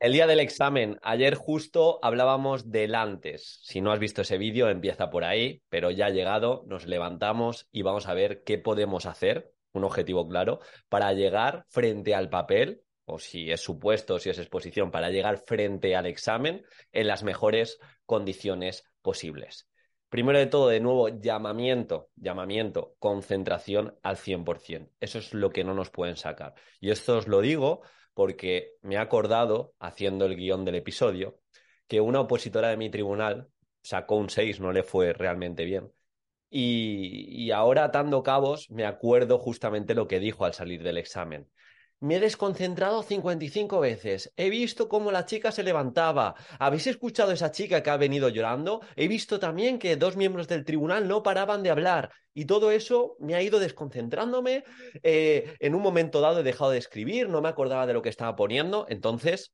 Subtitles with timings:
[0.00, 3.60] El día del examen, ayer justo hablábamos del antes.
[3.62, 7.68] Si no has visto ese vídeo, empieza por ahí, pero ya ha llegado, nos levantamos
[7.70, 12.80] y vamos a ver qué podemos hacer, un objetivo claro, para llegar frente al papel,
[13.04, 17.78] o si es supuesto, si es exposición, para llegar frente al examen en las mejores
[18.06, 19.68] condiciones posibles.
[20.08, 24.92] Primero de todo, de nuevo, llamamiento, llamamiento, concentración al 100%.
[24.98, 26.54] Eso es lo que no nos pueden sacar.
[26.80, 27.82] Y esto os lo digo
[28.14, 31.40] porque me he acordado, haciendo el guion del episodio,
[31.88, 33.48] que una opositora de mi tribunal
[33.82, 35.92] sacó un 6, no le fue realmente bien.
[36.50, 41.48] Y, y ahora atando cabos me acuerdo justamente lo que dijo al salir del examen.
[42.00, 44.32] Me he desconcentrado 55 veces.
[44.38, 46.34] He visto cómo la chica se levantaba.
[46.58, 48.80] ¿Habéis escuchado a esa chica que ha venido llorando?
[48.96, 52.10] He visto también que dos miembros del tribunal no paraban de hablar.
[52.32, 54.64] Y todo eso me ha ido desconcentrándome.
[55.02, 58.08] Eh, en un momento dado he dejado de escribir, no me acordaba de lo que
[58.08, 58.86] estaba poniendo.
[58.88, 59.52] Entonces,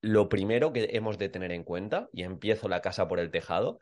[0.00, 3.78] lo primero que hemos de tener en cuenta, y empiezo la casa por el tejado,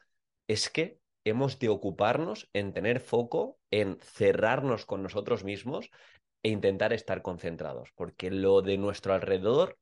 [0.47, 5.91] es que hemos de ocuparnos en tener foco, en cerrarnos con nosotros mismos
[6.43, 9.79] e intentar estar concentrados, porque lo de nuestro alrededor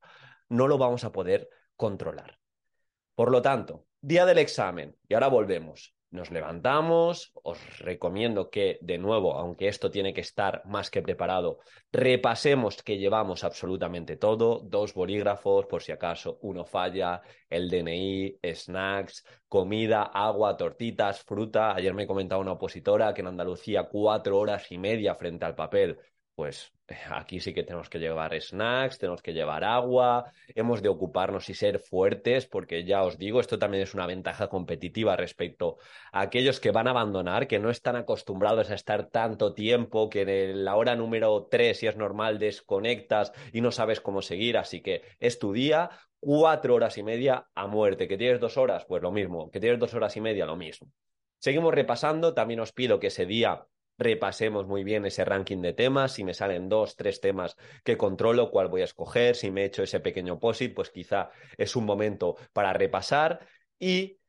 [0.49, 2.39] no lo vamos a poder controlar.
[3.15, 5.95] Por lo tanto, día del examen, y ahora volvemos.
[6.13, 11.61] Nos levantamos, os recomiendo que, de nuevo, aunque esto tiene que estar más que preparado,
[11.93, 19.25] repasemos que llevamos absolutamente todo, dos bolígrafos por si acaso uno falla, el DNI, snacks,
[19.47, 21.77] comida, agua, tortitas, fruta.
[21.77, 25.97] Ayer me comentaba una opositora que en Andalucía cuatro horas y media frente al papel
[26.41, 30.89] pues eh, aquí sí que tenemos que llevar snacks, tenemos que llevar agua, hemos de
[30.89, 35.77] ocuparnos y ser fuertes, porque ya os digo, esto también es una ventaja competitiva respecto
[36.13, 40.23] a aquellos que van a abandonar, que no están acostumbrados a estar tanto tiempo, que
[40.23, 44.81] en la hora número 3, si es normal, desconectas y no sabes cómo seguir, así
[44.81, 49.03] que es tu día, cuatro horas y media a muerte, que tienes dos horas, pues
[49.03, 50.91] lo mismo, que tienes dos horas y media, lo mismo.
[51.39, 53.67] Seguimos repasando, también os pido que ese día
[54.01, 58.51] repasemos muy bien ese ranking de temas, si me salen dos, tres temas que controlo,
[58.51, 61.85] cuál voy a escoger, si me he hecho ese pequeño posit, pues quizá es un
[61.85, 63.47] momento para repasar.
[63.79, 64.20] Y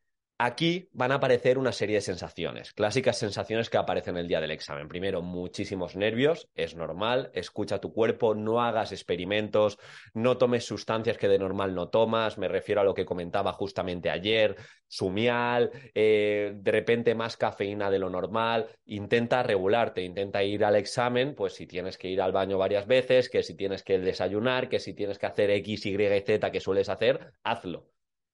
[0.43, 4.49] Aquí van a aparecer una serie de sensaciones, clásicas sensaciones que aparecen el día del
[4.49, 4.87] examen.
[4.87, 9.77] Primero, muchísimos nervios, es normal, escucha tu cuerpo, no hagas experimentos,
[10.15, 14.09] no tomes sustancias que de normal no tomas, me refiero a lo que comentaba justamente
[14.09, 14.55] ayer,
[14.87, 21.35] sumial, eh, de repente más cafeína de lo normal, intenta regularte, intenta ir al examen,
[21.35, 24.79] pues si tienes que ir al baño varias veces, que si tienes que desayunar, que
[24.79, 27.91] si tienes que hacer X, Y, Z que sueles hacer, hazlo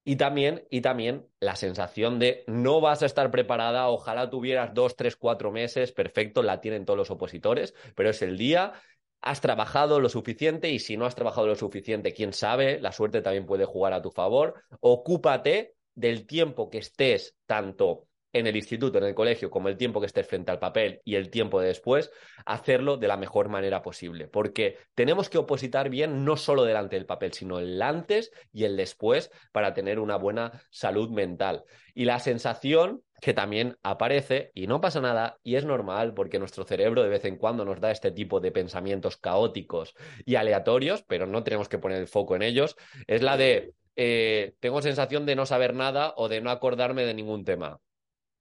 [0.07, 4.95] y también, y también la sensación de no vas a estar preparada, ojalá tuvieras dos,
[4.95, 8.71] tres, cuatro meses, perfecto, la tienen todos los opositores, pero es el día,
[9.19, 13.21] has trabajado lo suficiente y si no has trabajado lo suficiente, quién sabe, la suerte
[13.21, 14.63] también puede jugar a tu favor.
[14.79, 19.99] Ocúpate del tiempo que estés tanto en el instituto, en el colegio, como el tiempo
[19.99, 22.11] que estés frente al papel y el tiempo de después,
[22.45, 24.27] hacerlo de la mejor manera posible.
[24.27, 28.77] Porque tenemos que opositar bien no solo delante del papel, sino el antes y el
[28.77, 31.63] después para tener una buena salud mental.
[31.93, 36.65] Y la sensación que también aparece, y no pasa nada, y es normal porque nuestro
[36.65, 41.25] cerebro de vez en cuando nos da este tipo de pensamientos caóticos y aleatorios, pero
[41.25, 42.75] no tenemos que poner el foco en ellos,
[43.07, 47.15] es la de eh, tengo sensación de no saber nada o de no acordarme de
[47.15, 47.79] ningún tema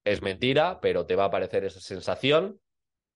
[0.06, 2.60] es mentira, pero te va a aparecer esa sensación.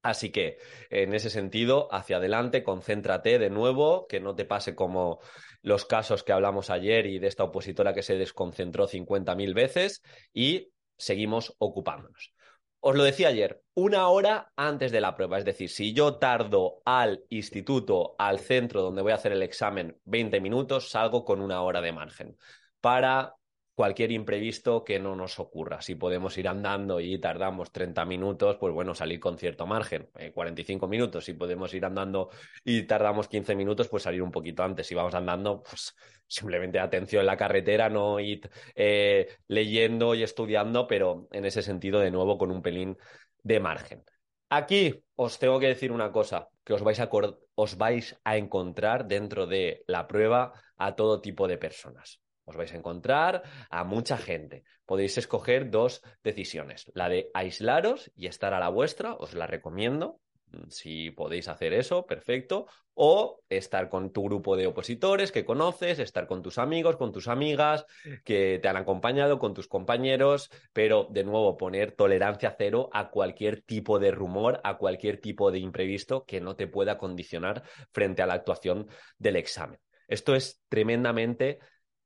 [0.02, 0.58] Así que,
[0.88, 5.20] en ese sentido, hacia adelante, concéntrate de nuevo, que no te pase como
[5.62, 10.02] los casos que hablamos ayer y de esta opositora que se desconcentró 50.000 veces
[10.32, 12.32] y seguimos ocupándonos.
[12.80, 16.80] Os lo decía ayer, una hora antes de la prueba, es decir, si yo tardo
[16.86, 21.62] al instituto, al centro donde voy a hacer el examen 20 minutos, salgo con una
[21.62, 22.38] hora de margen
[22.80, 23.34] para
[23.80, 25.80] cualquier imprevisto que no nos ocurra.
[25.80, 30.10] Si podemos ir andando y tardamos 30 minutos, pues bueno, salir con cierto margen.
[30.34, 32.28] 45 eh, minutos, si podemos ir andando
[32.62, 34.86] y tardamos 15 minutos, pues salir un poquito antes.
[34.86, 35.96] Si vamos andando, pues
[36.26, 42.00] simplemente atención en la carretera, no ir eh, leyendo y estudiando, pero en ese sentido,
[42.00, 42.98] de nuevo, con un pelín
[43.42, 44.04] de margen.
[44.50, 47.08] Aquí os tengo que decir una cosa, que os vais a,
[47.54, 52.72] os vais a encontrar dentro de la prueba a todo tipo de personas os vais
[52.72, 54.64] a encontrar a mucha gente.
[54.84, 56.90] Podéis escoger dos decisiones.
[56.94, 60.20] La de aislaros y estar a la vuestra, os la recomiendo.
[60.50, 62.66] Mm, si podéis hacer eso, perfecto.
[62.94, 67.28] O estar con tu grupo de opositores que conoces, estar con tus amigos, con tus
[67.28, 67.86] amigas
[68.24, 73.62] que te han acompañado, con tus compañeros, pero de nuevo poner tolerancia cero a cualquier
[73.62, 77.62] tipo de rumor, a cualquier tipo de imprevisto que no te pueda condicionar
[77.92, 78.88] frente a la actuación
[79.18, 79.78] del examen.
[80.10, 81.60] Esto es tremendamente,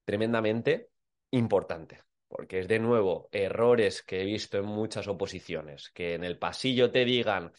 [0.04, 0.88] tremendamente
[1.30, 2.00] importante
[2.34, 6.90] porque es de nuevo errores que he visto en muchas oposiciones, que en el pasillo
[6.90, 7.52] te digan,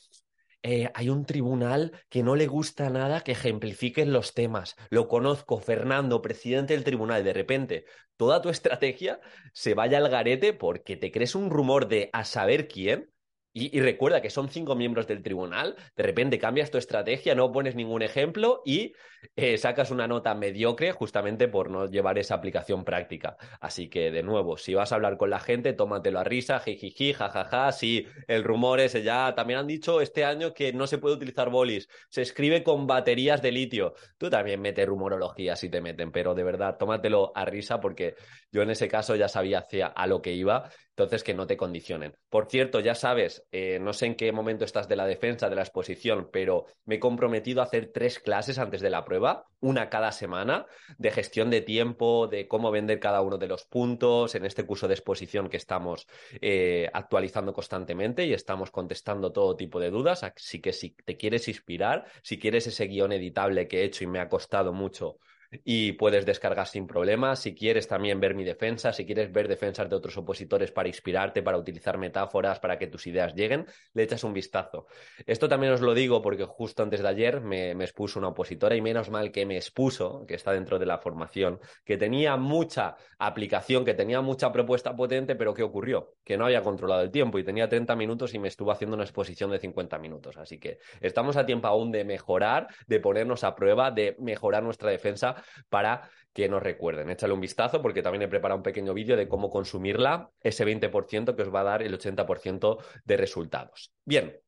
[0.64, 4.76] eh, hay un tribunal que no le gusta nada que ejemplifiquen los temas.
[4.90, 7.24] Lo conozco, Fernando, presidente del tribunal.
[7.24, 7.86] De repente,
[8.18, 9.22] toda tu estrategia
[9.54, 13.14] se vaya al garete porque te crees un rumor de a saber quién
[13.58, 17.74] y, recuerda que son cinco miembros del tribunal, de repente cambias tu estrategia, no pones
[17.74, 18.92] ningún ejemplo y
[19.38, 23.38] eh, sacas una nota mediocre justamente por no llevar esa aplicación práctica.
[23.62, 27.14] Así que, de nuevo, si vas a hablar con la gente, tómatelo a risa, jijiji,
[27.14, 31.16] jajaja, sí, el rumor ese ya, también han dicho este año que no se puede
[31.16, 33.94] utilizar bolis, se escribe con baterías de litio.
[34.18, 38.16] Tú también metes rumorología si te meten, pero de verdad, tómatelo a risa porque
[38.52, 41.58] yo en ese caso ya sabía hacia a lo que iba entonces, que no te
[41.58, 42.16] condicionen.
[42.30, 45.58] Por cierto, ya sabes, eh, no sé en qué momento estás de la defensa, de
[45.58, 49.90] la exposición, pero me he comprometido a hacer tres clases antes de la prueba, una
[49.90, 54.46] cada semana, de gestión de tiempo, de cómo vender cada uno de los puntos, en
[54.46, 56.08] este curso de exposición que estamos
[56.40, 60.24] eh, actualizando constantemente y estamos contestando todo tipo de dudas.
[60.24, 64.08] Así que si te quieres inspirar, si quieres ese guion editable que he hecho y
[64.08, 65.18] me ha costado mucho
[65.64, 67.40] y puedes descargar sin problemas.
[67.40, 71.44] Si quieres también ver mi defensa, si quieres ver defensas de otros opositores para inspirarte,
[71.44, 74.88] para utilizar metáforas, para que tus ideas lleguen, le echas un vistazo.
[75.26, 78.82] Esto también os lo digo porque justo antes de ayer me, expuso una opositora y
[78.82, 83.86] menos mal que me expuso, que está dentro de la formación, que tenía mucha aplicación,
[83.86, 86.16] que tenía mucha propuesta potente, pero ¿qué ocurrió?
[86.24, 89.04] Que no había controlado el tiempo y tenía 30 minutos y me estuvo haciendo una
[89.04, 90.38] exposición de 50 minutos.
[90.38, 94.90] Así que estamos a tiempo aún de mejorar, de ponernos a prueba, de mejorar nuestra
[94.90, 95.36] defensa
[95.70, 97.10] para que nos recuerden.
[97.10, 101.36] Échale un vistazo porque también he preparado un pequeño vídeo de cómo consumirla, ese 20%
[101.36, 103.94] que os va a dar el 80% de resultados.
[104.04, 104.40] Bien,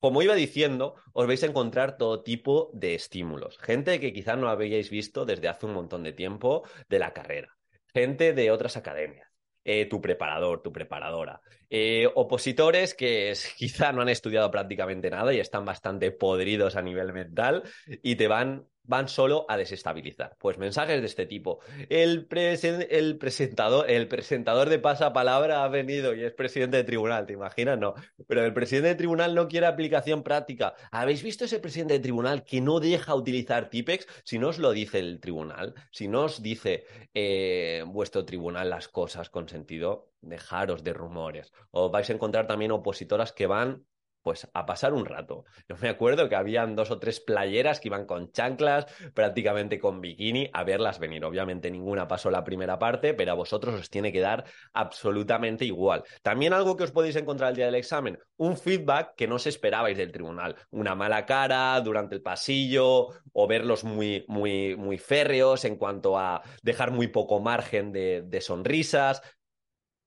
[0.00, 3.58] como iba diciendo, os vais a encontrar todo tipo de estímulos.
[3.58, 7.54] Gente que quizás no habíais visto desde hace un montón de tiempo de la carrera.
[7.92, 9.28] Gente de otras academias.
[9.62, 11.42] Eh, tu preparador, tu preparadora.
[11.68, 17.12] Eh, opositores que quizá no han estudiado prácticamente nada y están bastante podridos a nivel
[17.12, 20.36] mental y te van van solo a desestabilizar.
[20.38, 21.60] Pues mensajes de este tipo.
[21.88, 27.78] El, presentador, el presentador de pasapalabra ha venido y es presidente de tribunal, ¿te imaginas?
[27.78, 27.94] No.
[28.26, 30.74] Pero el presidente de tribunal no quiere aplicación práctica.
[30.90, 34.08] ¿Habéis visto ese presidente de tribunal que no deja utilizar TIPEX?
[34.24, 36.84] Si no os lo dice el tribunal, si no os dice
[37.14, 41.52] eh, vuestro tribunal las cosas con sentido, dejaros de rumores.
[41.70, 43.84] O vais a encontrar también opositoras que van
[44.22, 45.44] pues a pasar un rato.
[45.68, 50.00] Yo me acuerdo que habían dos o tres playeras que iban con chanclas, prácticamente con
[50.00, 51.24] bikini, a verlas venir.
[51.24, 56.04] Obviamente ninguna pasó la primera parte, pero a vosotros os tiene que dar absolutamente igual.
[56.22, 59.46] También algo que os podéis encontrar el día del examen, un feedback que no os
[59.46, 60.56] esperabais del tribunal.
[60.70, 66.42] Una mala cara durante el pasillo o verlos muy, muy, muy férreos en cuanto a
[66.62, 69.22] dejar muy poco margen de, de sonrisas.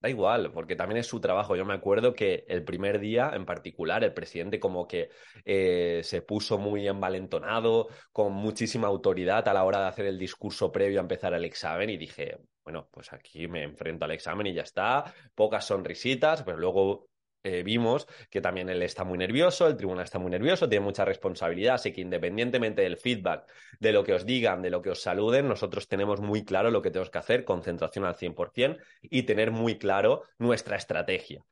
[0.04, 1.56] Da igual, porque también es su trabajo.
[1.56, 5.10] Yo me acuerdo que el primer día en particular, el presidente como que
[5.46, 10.74] eh, se puso muy envalentonado, con muchísima autoridad a la hora de hacer el discurso
[10.74, 14.54] previo a empezar el examen y dije, bueno, pues aquí me enfrento al examen y
[14.54, 15.06] ya está,
[15.36, 17.08] pocas sonrisitas, pero luego
[17.44, 21.04] eh, vimos que también él está muy nervioso, el tribunal está muy nervioso, tiene mucha
[21.04, 25.02] responsabilidad, así que independientemente del feedback, de lo que os digan, de lo que os
[25.02, 29.52] saluden, nosotros tenemos muy claro lo que tenemos que hacer, concentración al 100% y tener
[29.52, 31.44] muy claro nuestra estrategia.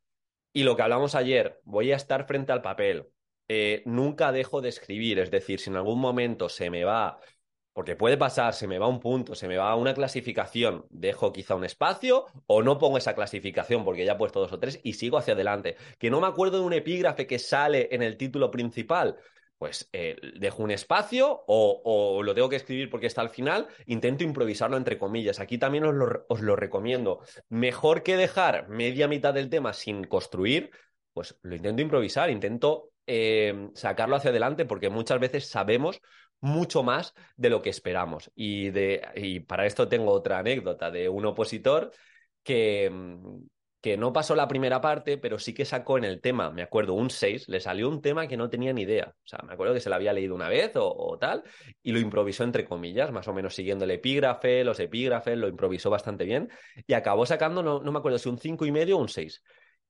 [0.54, 3.08] Y lo que hablamos ayer, voy a estar frente al papel,
[3.48, 7.20] eh, nunca dejo de escribir, es decir, si en algún momento se me va
[7.74, 11.56] porque puede pasar, se me va un punto, se me va una clasificación, dejo quizá
[11.56, 14.94] un espacio o no pongo esa clasificación porque ya he puesto dos o tres y
[14.94, 15.78] sigo hacia adelante.
[15.98, 19.18] Que no me acuerdo de un epígrafe que sale en el título principal,
[19.58, 24.24] pues eh, dejo un espacio o, lo tengo que escribir porque está al final, intento
[24.24, 25.40] improvisarlo entre comillas.
[25.40, 27.22] Aquí también os lo, os lo recomiendo.
[27.48, 30.72] Mejor que dejar media mitad del tema sin construir,
[31.14, 36.02] pues lo intento improvisar, intento eh, sacarlo hacia adelante porque muchas veces sabemos
[36.42, 38.32] mucho más de lo que esperamos.
[38.36, 41.92] Y, de, y para esto tengo otra anécdota de un opositor
[42.44, 43.44] que, mm,
[43.82, 46.94] que no pasó la primera parte, pero sí que sacó en el tema, me acuerdo,
[46.94, 49.10] un 6, le salió un tema que no tenía ni idea.
[49.10, 51.44] O sea, me acuerdo que se lo había leído una vez o, tal,
[51.82, 55.90] y lo improvisó entre comillas, más o menos siguiendo el epígrafe, los epígrafes, lo improvisó
[55.90, 56.50] bastante bien,
[56.86, 59.42] y acabó sacando, no, no me acuerdo si un 5 y medio o un 6.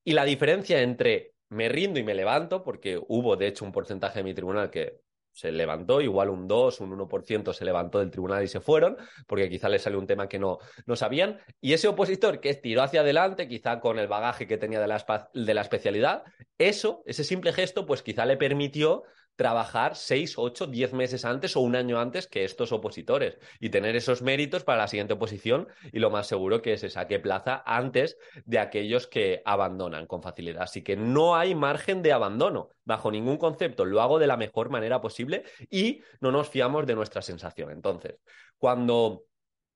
[0.04, 4.20] Y la diferencia entre me rindo y me levanto, porque hubo de hecho un porcentaje
[4.20, 5.00] de mi tribunal que
[5.32, 8.96] se levantó, igual un 2, un 1% se levantó del tribunal y se fueron,
[9.26, 11.40] porque quizá le salió un tema que no, no sabían.
[11.60, 15.30] Y ese opositor que tiró hacia adelante, quizá con el bagaje que tenía de la,
[15.32, 16.24] de la especialidad,
[16.58, 19.04] eso, ese simple gesto, pues quizá le permitió
[19.36, 23.96] trabajar seis, ocho, diez meses antes o un año antes que estos opositores y tener
[23.96, 28.18] esos méritos para la siguiente oposición y lo más seguro que se saque plaza antes
[28.44, 30.62] de aquellos que abandonan con facilidad.
[30.62, 33.84] Así que no hay margen de abandono bajo ningún concepto.
[33.84, 37.70] Lo hago de la mejor manera posible y no nos fiamos de nuestra sensación.
[37.70, 38.18] Entonces,
[38.58, 39.24] cuando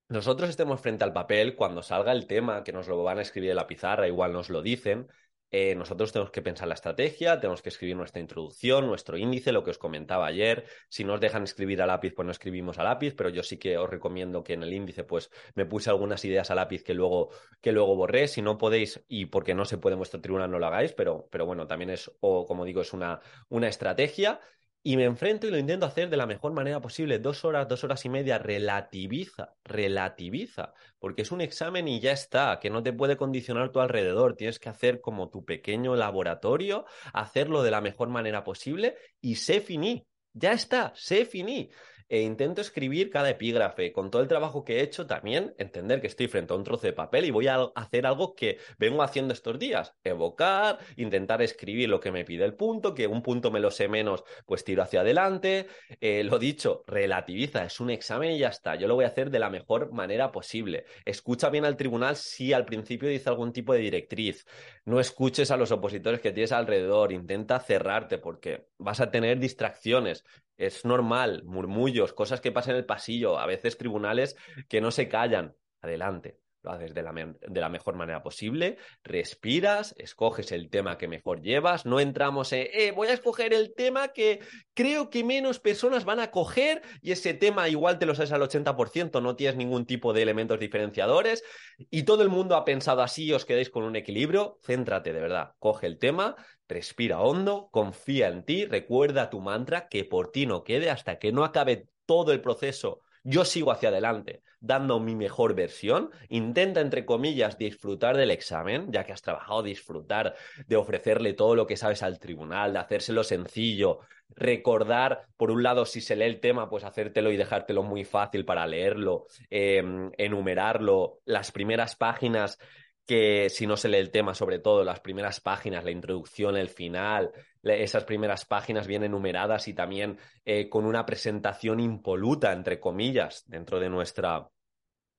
[0.09, 3.51] nosotros estemos frente al papel, cuando salga el tema, que nos lo van a escribir
[3.51, 5.09] en la pizarra, igual nos lo dicen,
[5.51, 9.63] eh, nosotros tenemos que pensar la estrategia, tenemos que escribir nuestra introducción, nuestro índice, lo
[9.63, 10.65] que os comentaba ayer.
[10.89, 13.79] Si nos dejan escribir a lápiz, pues no escribimos a lápiz, pero yo sí que
[13.79, 17.31] os recomiendo que en el índice, pues me puse algunas ideas a lápiz que luego,
[17.61, 18.27] que luego borré.
[18.29, 21.47] Si no podéis, y porque no se puede en tribunal, no lo hagáis, pero, pero
[21.47, 24.41] bueno, también es, o como digo, es una, una estrategia
[24.87, 27.19] y me enfrento y lo intento hacer de la mejor manera posible.
[27.19, 32.61] Dos horas, dos horas y media, relativiza, relativiza, porque es un examen y ya está,
[32.61, 34.37] que no te puede condicionar tu alrededor.
[34.37, 39.61] Tienes que hacer como tu pequeño laboratorio, hacerlo de la mejor manera posible y sé
[39.61, 40.07] finí.
[40.35, 41.69] Ya está, sé finí
[42.09, 43.93] e intento escribir cada epígrafe.
[43.93, 46.87] Con todo el trabajo que he hecho, también entender que estoy frente a un trozo
[46.87, 49.95] de papel y voy a hacer algo que vengo haciendo estos días.
[50.05, 53.89] Evocar, intentar escribir lo que me pide el punto, que un punto me lo sé
[53.89, 55.67] menos, pues tiro hacia adelante.
[56.01, 58.77] Eh, lo dicho, relativiza, es un examen y ya está.
[58.77, 60.85] Yo lo voy a hacer de la mejor manera posible.
[61.05, 64.47] Escucha bien al tribunal si al principio dice algún tipo de directriz.
[64.85, 67.13] No escuches a los opositores que tienes alrededor.
[67.13, 70.25] Intenta cerrarte porque vas a tener distracciones
[70.57, 74.37] es normal, murmullos, cosas que pasan en el pasillo, a veces tribunales
[74.69, 75.55] que no se callan.
[75.81, 81.09] Adelante, lo haces de la, de la, mejor manera posible, respiras, escoges el tema que
[81.09, 84.41] mejor llevas, no entramos en, eh, voy a escoger el tema que
[84.75, 88.43] creo que menos personas van a coger y ese tema igual te lo sabes al
[88.43, 91.45] 80%, no tienes ningún tipo de elementos diferenciadores
[91.79, 95.21] y todo el mundo ha pensado así y os quedáis con un equilibrio, céntrate de
[95.21, 96.37] verdad, coge el tema,
[96.69, 101.31] Respira hondo, confía en ti, recuerda tu mantra que por ti no quede hasta que
[101.31, 103.03] no acabe todo el proceso.
[103.29, 106.11] Yo sigo hacia adelante, dando mi mejor versión.
[106.29, 110.37] Intenta, entre comillas, disfrutar del examen, ya que has trabajado, disfrutar
[110.69, 113.99] de ofrecerle todo lo que sabes al tribunal, de hacérselo sencillo.
[114.29, 118.45] Recordar, por un lado, si se lee el tema, pues hacértelo y dejártelo muy fácil
[118.45, 122.61] para leerlo, em, enumerarlo, las primeras páginas
[123.07, 126.69] que si no se lee el tema, sobre todo las primeras páginas, la introducción, el
[126.69, 127.33] final,
[127.69, 133.81] esas primeras páginas bien enumeradas y también eh, con una presentación impoluta, entre comillas, dentro
[133.81, 134.49] de nuestra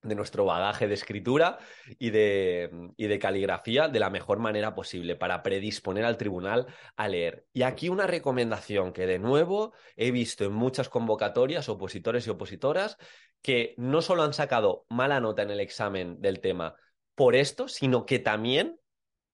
[0.03, 1.57] de nuestro bagaje de escritura
[1.99, 7.07] y de, y de caligrafía de la mejor manera posible para predisponer al tribunal a
[7.07, 7.45] leer.
[7.51, 12.97] Y aquí una recomendación que de nuevo he visto en muchas convocatorias, opositores y opositoras,
[13.41, 16.75] que no solo han sacado mala nota en el examen del tema,
[17.15, 18.79] por esto, sino que también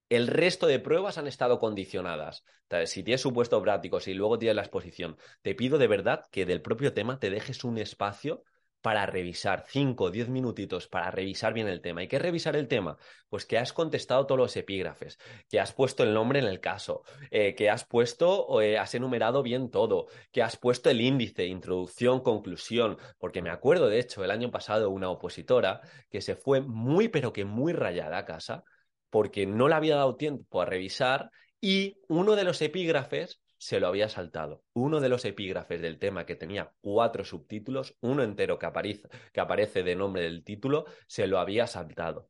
[0.09, 2.43] el resto de pruebas han estado condicionadas.
[2.85, 6.61] si tienes supuesto práctico, si luego tienes la exposición, te pido de verdad que del
[6.61, 8.43] propio tema te dejes un espacio
[8.83, 12.03] para revisar, 5 o 10 minutitos para revisar bien el tema.
[12.03, 12.97] ¿Y qué revisar el tema?
[13.29, 15.17] Pues que has contestado todos los epígrafes,
[15.49, 19.41] que has puesto el nombre en el caso, eh, que has puesto, eh, has enumerado
[19.41, 24.31] bien todo, que has puesto el índice, introducción, conclusión, porque me acuerdo, de hecho, el
[24.31, 25.79] año pasado una opositora
[26.09, 28.65] que se fue muy, pero que muy rayada a casa
[29.13, 31.29] porque no le había dado tiempo a revisar
[31.61, 34.63] y uno de los epígrafes se lo había saltado.
[34.73, 39.39] Uno de los epígrafes del tema que tenía cuatro subtítulos, uno entero que aparece, que
[39.39, 42.27] aparece de nombre del título, se lo había saltado.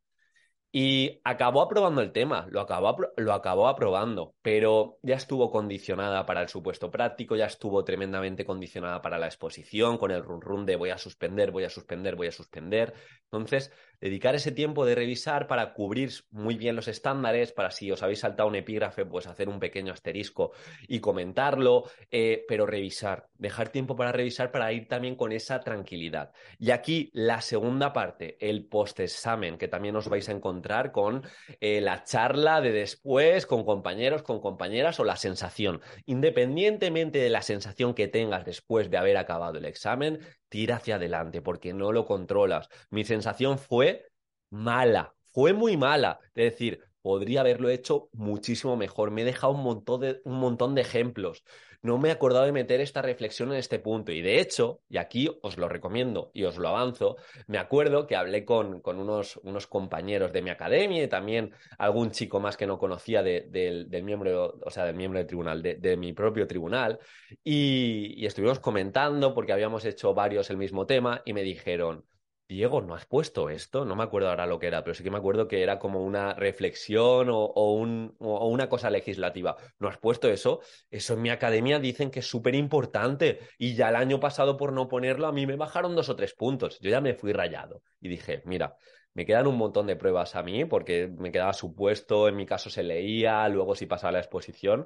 [0.76, 6.42] Y acabó aprobando el tema, lo acabó, lo acabó aprobando, pero ya estuvo condicionada para
[6.42, 10.76] el supuesto práctico, ya estuvo tremendamente condicionada para la exposición, con el run run de
[10.76, 12.96] voy a suspender, voy a suspender, voy a suspender.
[13.26, 18.02] Entonces, dedicar ese tiempo de revisar para cubrir muy bien los estándares, para si os
[18.02, 20.54] habéis saltado un epígrafe, pues hacer un pequeño asterisco
[20.88, 26.32] y comentarlo, eh, pero revisar, dejar tiempo para revisar para ir también con esa tranquilidad.
[26.58, 31.24] Y aquí la segunda parte, el post-examen, que también os vais a encontrar con
[31.60, 35.82] eh, la charla de después, con compañeros, con compañeras o la sensación.
[36.06, 41.42] Independientemente de la sensación que tengas después de haber acabado el examen, tira hacia adelante
[41.42, 42.70] porque no lo controlas.
[42.90, 44.08] Mi sensación fue
[44.50, 46.20] mala, fue muy mala.
[46.34, 49.12] Es decir, podría haberlo hecho muchísimo mejor.
[49.12, 51.44] Me he dejado un montón de, un montón de ejemplos
[51.84, 54.12] no me he acordado de meter esta reflexión en este punto.
[54.14, 57.18] Y de hecho, y aquí os lo recomiendo y os lo avanzo,
[57.48, 62.12] me acuerdo que hablé con, con unos, unos, compañeros de mi academia y también algún
[62.12, 66.14] chico más que no conocía del miembro, o sea, del miembro del tribunal, de, mi
[66.14, 67.00] propio tribunal,
[67.44, 72.06] y, y estuvimos comentando porque habíamos hecho varios el mismo tema y me dijeron,
[72.48, 73.84] Diego, ¿no has puesto esto?
[73.86, 76.04] No me acuerdo ahora lo que era, pero sí que me acuerdo que era como
[76.04, 79.56] una reflexión o, un, o una cosa legislativa.
[79.80, 80.60] ¿No has puesto eso?
[80.92, 84.72] Eso en mi academia dicen que es súper importante y ya el año pasado por
[84.72, 86.80] no ponerlo a mí me bajaron dos o tres puntos.
[86.80, 88.76] Yo ya me fui rayado y dije, mira,
[89.14, 92.70] me quedan un montón de pruebas a mí porque me quedaba supuesto, en mi caso
[92.70, 94.86] se leía, luego si pasaba la exposición,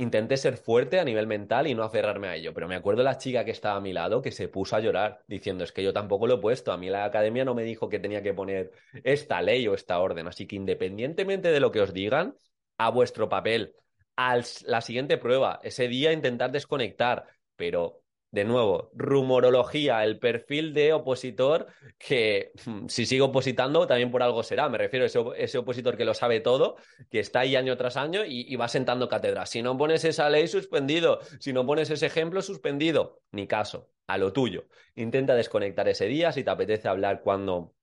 [0.00, 2.54] intenté ser fuerte a nivel mental y no aferrarme a ello.
[2.54, 5.22] Pero me acuerdo la chica que estaba a mi lado que se puso a llorar
[5.26, 6.72] diciendo es que yo tampoco lo he puesto.
[6.72, 8.72] A mí la academia no me dijo que tenía que poner
[9.04, 10.26] esta ley o esta orden.
[10.26, 12.34] Así que independientemente de lo que os digan,
[12.78, 13.74] a vuestro papel,
[14.16, 17.26] a la siguiente prueba, ese día intentar desconectar,
[17.56, 17.99] pero
[18.32, 21.66] de nuevo, rumorología, el perfil de opositor
[21.98, 24.68] que mm, si sigo opositando también por algo será.
[24.68, 26.76] Me refiero a ese, ese opositor que lo sabe todo,
[27.10, 29.46] que está ahí año tras año y, y, va sentando cátedra.
[29.46, 31.20] Si no pones esa ley, suspendido.
[31.40, 33.20] Si no pones ese ejemplo, suspendido.
[33.32, 34.66] Ni caso, a lo tuyo.
[34.94, 37.74] Intenta desconectar ese día si te apetece hablar cuando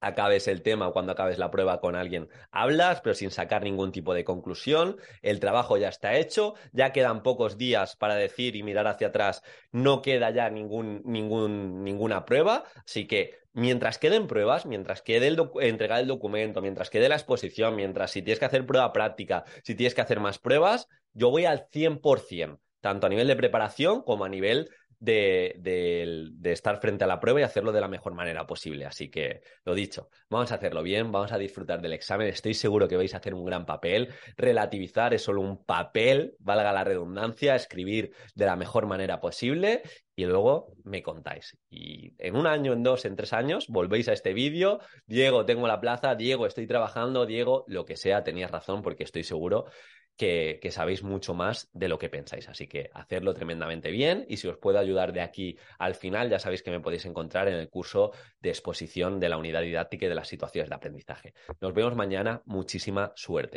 [0.00, 3.92] acabes el tema o cuando acabes la prueba con alguien, hablas, pero sin sacar ningún
[3.92, 4.96] tipo de conclusión.
[5.22, 9.42] El trabajo ya está hecho, ya quedan pocos días para decir y mirar hacia atrás,
[9.72, 12.64] no queda ya ningún, ninguna prueba.
[12.84, 17.74] Así que mientras queden pruebas, mientras quede el entregar el documento, mientras quede la exposición,
[17.74, 21.46] mientras si tienes que hacer prueba práctica, si tienes que hacer más pruebas, yo voy
[21.46, 27.20] al 100%, tanto a nivel de preparación como a nivel de, estar frente a la
[27.20, 28.86] prueba y hacerlo de la mejor manera posible.
[28.86, 32.28] Así que, lo dicho, vamos a hacerlo bien, vamos a disfrutar del examen.
[32.28, 34.08] Estoy seguro que vais a hacer un gran papel.
[34.36, 39.82] Relativizar es solo un papel, valga la redundancia, escribir de la mejor manera posible
[40.14, 41.58] y luego me contáis.
[41.68, 44.80] Y en un año, en dos, en tres años, volvéis a este vídeo.
[45.06, 46.14] Diego, tengo la plaza.
[46.14, 47.26] Diego, estoy trabajando.
[47.26, 49.66] Diego, lo que sea, tenías razón porque estoy seguro
[50.16, 52.48] que, sabéis mucho más de lo que pensáis.
[52.48, 56.38] Así que hacerlo tremendamente bien y si os puedo ayudar de aquí al final, ya
[56.38, 60.08] sabéis que me podéis encontrar en el curso de exposición de la unidad didáctica y
[60.08, 61.34] de las situaciones de aprendizaje.
[61.60, 62.42] Nos vemos mañana.
[62.46, 63.44] Muchísima suerte.